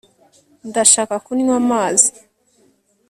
[0.69, 2.09] ndashaka kunywa amazi